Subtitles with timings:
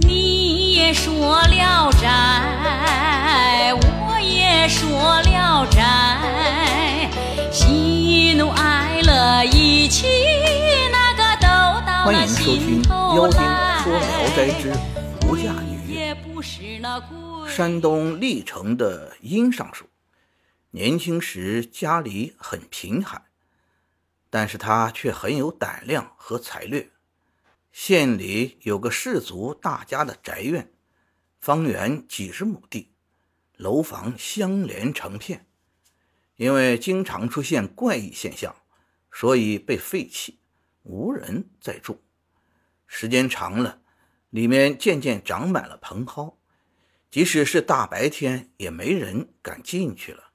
[0.00, 7.10] 你也说聊斋，我也说聊斋，
[7.50, 10.06] 喜怒哀乐一起，
[10.92, 13.40] 那个都到了欢迎收听心头妖精。
[13.82, 14.72] 说聊斋之
[15.26, 15.78] 无价女。
[15.92, 17.02] 也不是那
[17.48, 19.86] 山东历城的殷尚书，
[20.70, 23.22] 年轻时家里很贫寒，
[24.30, 26.88] 但是他却很有胆量和才略。
[27.80, 30.72] 县里有个氏族大家的宅院，
[31.38, 32.90] 方圆几十亩地，
[33.56, 35.46] 楼房相连成片。
[36.34, 38.52] 因为经常出现怪异现象，
[39.12, 40.40] 所以被废弃，
[40.82, 42.02] 无人在住。
[42.88, 43.80] 时间长了，
[44.30, 46.36] 里面渐渐长满了蓬蒿，
[47.12, 50.32] 即使是大白天，也没人敢进去了。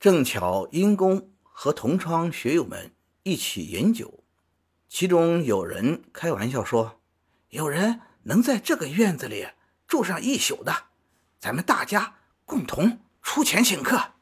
[0.00, 2.92] 正巧殷公和同窗学友们
[3.22, 4.24] 一起饮酒，
[4.98, 7.02] 其中有人开玩笑说
[7.52, 9.46] ：“有人能在这个院子里
[9.86, 10.84] 住上一宿的，
[11.38, 12.14] 咱们大家
[12.46, 14.14] 共同出钱请客。”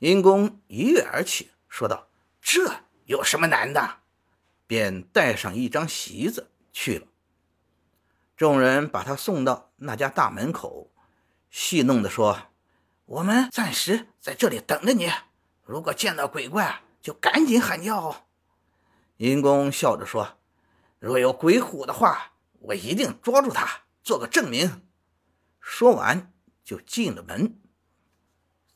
[0.00, 2.08] 殷公一跃而起，说道
[2.42, 4.00] ：“这有什么难的？”
[4.66, 7.06] 便带上一张席子去了。
[8.36, 10.90] 众人把他送到那家大门口，
[11.50, 12.48] 戏弄地说
[13.06, 15.08] ：“我们暂时在这里等着你，
[15.62, 18.27] 如果见到鬼怪，就赶紧喊叫”
[19.20, 20.38] 殷公笑着说
[21.00, 24.82] ：“若有鬼虎的话，我一定捉住他，做个证明。”
[25.60, 26.32] 说完
[26.64, 27.58] 就进了门。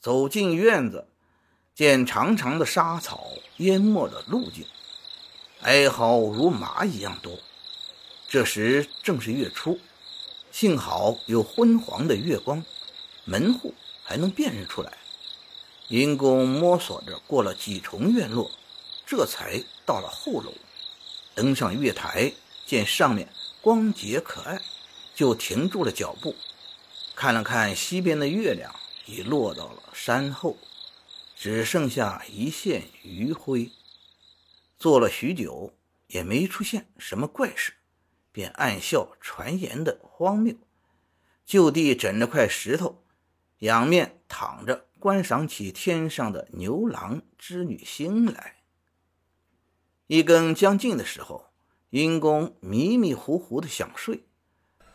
[0.00, 1.08] 走进院子，
[1.74, 4.66] 见长长的沙草淹没了路径，
[5.60, 7.38] 哀嚎如麻一样多。
[8.26, 9.78] 这时正是月初，
[10.50, 12.64] 幸好有昏黄的月光，
[13.26, 14.96] 门户还能辨认出来。
[15.88, 18.50] 殷公摸索着过了几重院落，
[19.10, 20.54] 这才到了后楼。
[21.34, 22.32] 登上月台，
[22.64, 23.28] 见上面
[23.60, 24.60] 光洁可爱，
[25.16, 26.36] 就停住了脚步，
[27.16, 28.72] 看了看西边的月亮，
[29.06, 30.56] 已落到了山后，
[31.34, 33.72] 只剩下一线余晖。
[34.78, 35.74] 坐了许久，
[36.06, 37.72] 也没出现什么怪事。
[38.30, 40.54] 便暗笑传言的荒谬，
[41.44, 43.02] 就地枕着块石头，
[43.58, 48.59] 仰面躺着，观赏起天上的牛郎织女星来。
[50.12, 51.52] 一更将近的时候，
[51.90, 54.24] 殷公迷迷糊糊的想睡，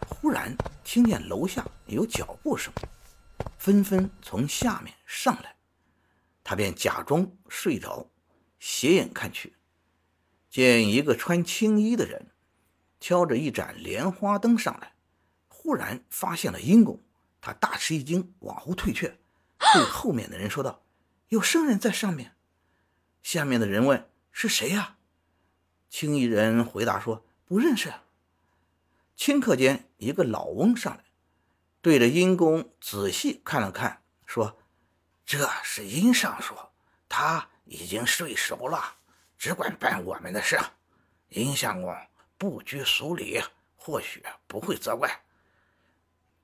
[0.09, 2.73] 忽然听见楼下有脚步声，
[3.57, 5.55] 纷纷从下面上来，
[6.43, 8.11] 他便假装睡着，
[8.59, 9.55] 斜眼看去，
[10.49, 12.31] 见一个穿青衣的人。
[12.99, 14.95] 挑着一盏莲花灯上来，
[15.47, 17.01] 忽然发现了殷公，
[17.39, 19.17] 他大吃一惊，往后退却，
[19.73, 20.83] 对后面的人说道
[21.29, 22.35] ：“有生人在上面。”
[23.23, 24.93] 下面的人问：“是谁呀？”
[25.97, 27.93] 青衣人回答说：“不认识。”
[29.15, 31.05] 顷刻间，一个老翁上来，
[31.81, 34.57] 对着殷公仔细看了看，说
[35.25, 36.53] ：“这是殷尚书，
[37.07, 38.97] 他已经睡熟了，
[39.37, 40.59] 只管办我们的事。
[41.29, 41.95] 殷相公。”
[42.37, 43.41] 不拘俗礼，
[43.77, 45.23] 或许不会责怪。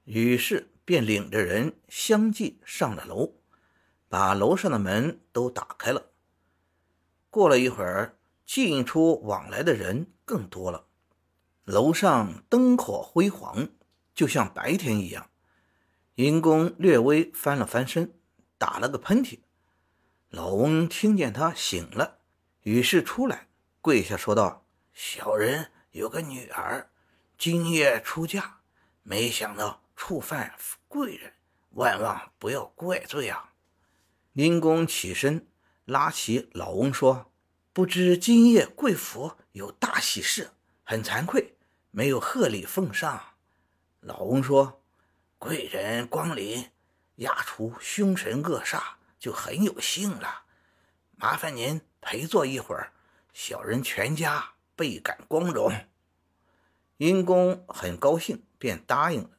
[0.06, 3.34] 于是便领着人相继上了楼，
[4.08, 6.12] 把楼上的门都打开了。
[7.30, 8.18] 过了一会儿，
[8.54, 10.86] 进出往来的人更多了，
[11.64, 13.70] 楼上灯火辉煌，
[14.14, 15.30] 就像白天一样。
[16.16, 18.14] 殷公略微翻了翻身，
[18.58, 19.40] 打了个喷嚏。
[20.28, 22.20] 老翁听见他醒了，
[22.64, 23.48] 于是出来
[23.80, 26.90] 跪下说道：“小人。”有个女儿，
[27.38, 28.60] 今夜出嫁，
[29.04, 30.54] 没想到触犯
[30.90, 31.32] 贵人，
[31.70, 33.54] 万望不要怪罪啊！
[34.34, 35.48] 殷公起身，
[35.86, 37.31] 拉起老翁说
[37.74, 40.52] ：“不知今夜贵府有大喜事，
[40.84, 41.56] 很惭愧，
[41.92, 43.36] 没有贺礼奉上。”
[44.02, 44.84] 老翁说
[45.38, 46.70] ：“贵人光临，
[47.16, 48.82] 压除凶神恶煞，
[49.20, 50.44] 就很有幸了。
[51.16, 52.94] 麻烦您陪坐一会儿，
[53.34, 55.72] 小人全家。”倍感光荣，
[56.98, 59.30] 殷公很高兴，便答应了。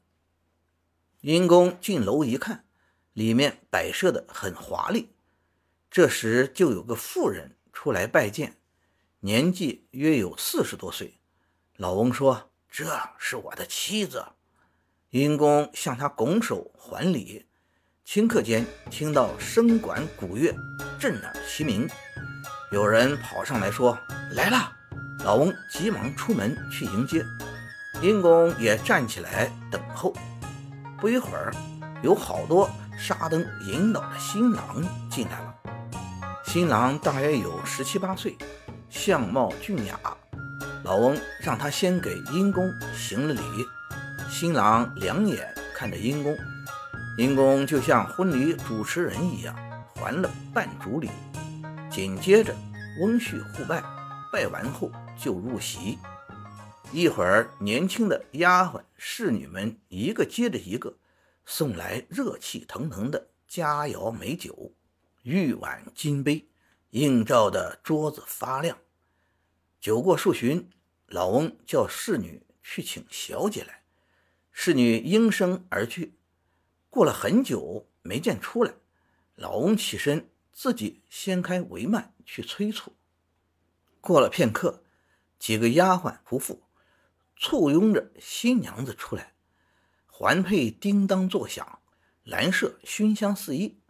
[1.21, 2.65] 殷公进楼一看，
[3.13, 5.17] 里面摆设的很华丽。
[5.91, 8.57] 这时就有个妇人出来拜见，
[9.21, 11.19] 年纪约有四十多岁。
[11.77, 12.85] 老翁说：“这
[13.19, 14.25] 是我的妻子。”
[15.11, 17.47] 殷公向他拱手还礼，
[18.07, 20.55] 顷刻间听到笙管鼓乐，
[20.99, 21.89] 震耳齐鸣。
[22.71, 23.99] 有人跑上来说
[24.33, 24.73] ：“来了！”
[25.25, 27.25] 老翁急忙出门去迎接，
[28.01, 30.15] 殷公也站起来等候。
[30.99, 31.53] 不一会儿，
[32.03, 35.52] 有好多纱灯引导着新郎进来了。
[36.53, 38.37] 新郎大约有十七八岁，
[38.91, 39.99] 相貌俊雅。
[40.85, 43.41] 老翁让他先给殷公行了礼，
[44.29, 46.37] 新郎两眼看着阴公，
[47.17, 49.57] 阴公就像婚礼主持人一样，
[49.95, 51.09] 还了半主礼。
[51.91, 52.55] 紧接着，
[53.01, 53.83] 翁婿互拜，
[54.31, 55.99] 拜完后就入席。
[56.93, 60.95] 一会儿，年轻的丫鬟侍女们一个接着一个
[61.47, 64.71] 送来热气腾腾的佳肴美酒，
[65.23, 66.49] 玉碗金杯
[66.91, 68.79] 映照的桌子发亮。
[69.81, 70.71] 酒过数巡，
[71.07, 73.85] 老翁叫侍女去请小姐来，
[74.51, 76.19] 侍女应声而去。
[76.91, 78.75] 过了很久没见出来，
[79.35, 82.93] 老翁起身自己掀开帷幔去催促。
[84.01, 84.83] 过了片刻，
[85.39, 86.63] 几个丫鬟仆妇。
[87.37, 89.35] 簇拥着新娘子出来，
[90.07, 91.81] 环佩叮当作响，
[92.23, 93.82] 兰麝熏香四溢。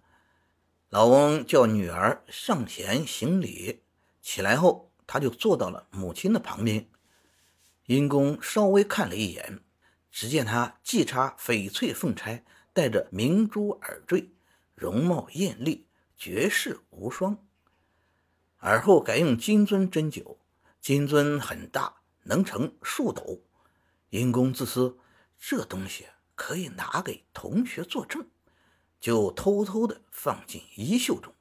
[0.93, 3.81] 老翁叫女儿上前行礼，
[4.21, 6.87] 起来后，他就坐到了母亲的旁边。
[7.87, 9.61] 殷公稍微看了一眼，
[10.11, 12.45] 只见她髻插翡翠凤钗，
[12.75, 14.35] 戴着明珠耳坠，
[14.75, 15.87] 容貌艳丽，
[16.19, 17.39] 绝世无双。
[18.59, 20.39] 而后改用金樽斟酒，
[20.79, 22.03] 金樽很大。
[22.25, 23.41] 能成数斗，
[24.11, 24.99] 因公自私，
[25.39, 28.29] 这东西可以拿给同学作证，
[29.03, 31.35] 就偷偷的放进衣袖中。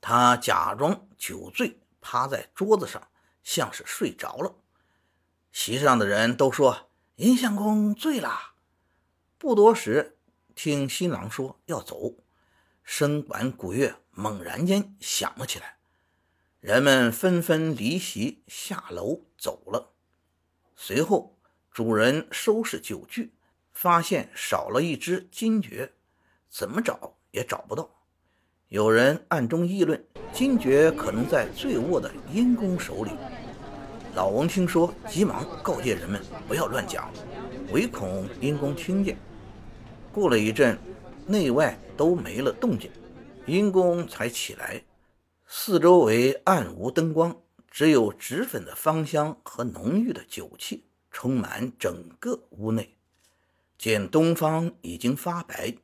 [0.00, 3.08] 他假装酒醉，趴在桌子上，
[3.44, 4.56] 像是睡着了。
[5.52, 8.54] 席上的人都说殷相公醉了。
[9.36, 10.16] 不多时，
[10.54, 12.16] 听新郎说要走，
[12.86, 15.76] 笙管古乐猛然间响了起来。
[16.58, 19.92] 人们纷纷离席下楼走了。
[20.74, 21.38] 随后，
[21.70, 23.34] 主人收拾酒具，
[23.72, 25.92] 发现少了一只金爵，
[26.52, 27.88] 怎么找也找不到。
[28.68, 30.02] 有人暗中议论，
[30.34, 33.10] 金爵可能在醉卧的阴公手里。
[34.14, 37.10] 老翁听说，急忙告诫人们不要乱讲，
[37.72, 39.16] 唯恐阴公听见。
[40.12, 40.78] 过了一阵，
[41.26, 42.90] 内外都没了动静，
[43.46, 44.82] 阴公才起来。
[45.46, 47.34] 四周围暗无灯光，
[47.70, 52.94] 只有脂粉的芳香和浓郁的酒气充满整个屋内。
[53.78, 55.74] 见东方已经发白，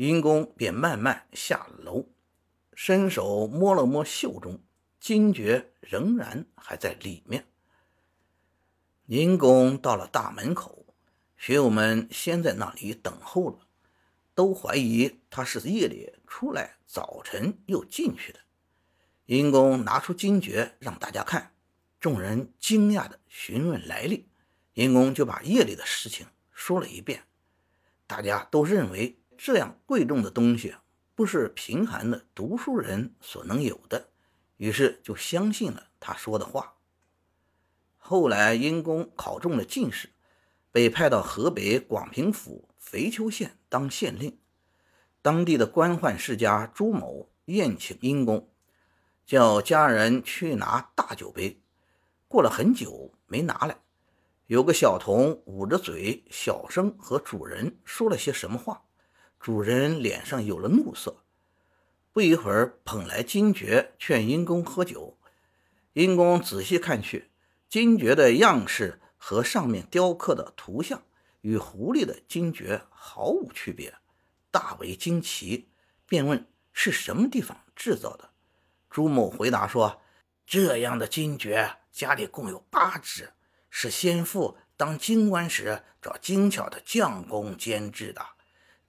[0.00, 2.06] 殷公便慢慢下了楼，
[2.72, 4.58] 伸手摸了摸袖中，
[4.98, 7.44] 金爵仍然还在里面。
[9.04, 10.86] 殷公到了大门口，
[11.36, 13.58] 学友们先在那里等候了，
[14.34, 18.40] 都怀疑他是夜里出来，早晨又进去的。
[19.26, 21.52] 殷公拿出金爵让大家看，
[22.00, 24.30] 众人惊讶地询问来历，
[24.72, 27.24] 殷公就把夜里的事情说了一遍。
[28.06, 30.74] 大家都认为这样贵重的东西
[31.14, 34.10] 不是贫寒的读书人所能有的，
[34.58, 36.74] 于是就相信了他说的话。
[37.96, 40.10] 后来，阴公考中了进士，
[40.70, 44.38] 被派到河北广平府肥丘县当县令。
[45.22, 48.46] 当地的官宦世家朱某宴请殷公。
[49.24, 51.62] 叫家人去拿大酒杯，
[52.28, 53.78] 过了很久没拿来。
[54.48, 58.82] 有个小童捂着嘴，小声和主人说了些什么话。
[59.40, 61.16] 主人脸上有了怒色，
[62.12, 65.16] 不一会儿捧来金爵，劝殷公喝酒。
[65.94, 67.30] 殷公仔细看去，
[67.66, 71.02] 金爵的样式和上面雕刻的图像
[71.40, 73.94] 与狐狸的金爵毫无区别，
[74.50, 75.68] 大为惊奇，
[76.06, 78.28] 便问是什么地方制造的。
[78.90, 80.02] 朱某回答说
[80.46, 83.30] ：“这样的金爵家里共有八只，
[83.70, 88.20] 是先父当京官时找精巧的匠工监制的。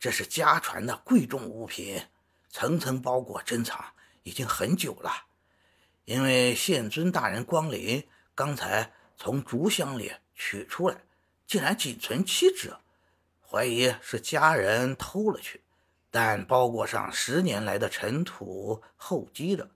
[0.01, 2.07] 这是家传的贵重物品，
[2.49, 3.93] 层层包裹珍藏，
[4.23, 5.27] 已经很久了。
[6.05, 11.03] 因为县尊大人光临，刚才从竹箱里取出来，
[11.45, 12.73] 竟然仅存七只，
[13.47, 15.61] 怀疑是家人偷了去，
[16.09, 19.69] 但包裹上十年来的尘土厚积着。”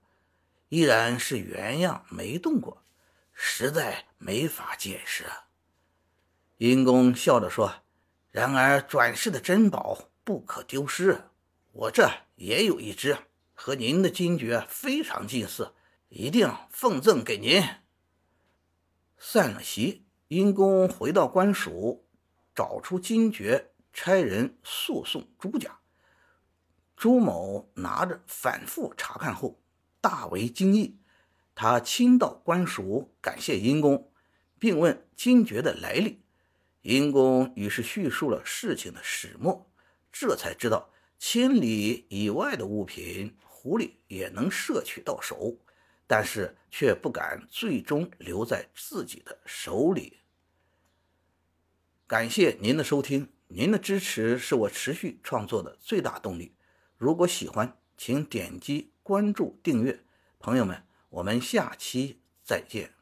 [0.70, 2.82] 依然是原样，没动过，
[3.32, 5.24] 实在没法解释。
[6.56, 7.72] 阴公笑着说
[8.32, 11.30] ：“然而转世的珍宝不可丢失，
[11.70, 13.16] 我这也有一只，
[13.54, 15.72] 和您的金爵非常近似，
[16.08, 17.62] 一定奉赠给您。”
[19.16, 22.08] 散了席，殷公回到官署，
[22.56, 25.78] 找出金爵，差人速送朱家。
[26.96, 29.62] 朱某拿着反复查看后。
[30.00, 30.98] 大为惊异，
[31.54, 34.12] 他亲到官署感谢殷公，
[34.58, 36.24] 并问金爵的来历。
[36.82, 39.70] 殷公于是叙述了事情的始末，
[40.18, 45.58] 这才知道千里以外的物品，狐狸也能摄取到手，
[46.06, 50.20] 但是却不敢最终留在自己的手里。
[52.06, 56.54] 感谢您的收听，您的支持是我持续创作的最大动力。
[56.96, 60.02] 如果喜欢，请点击关注订阅。
[60.38, 62.95] 朋友们，我们下期再见。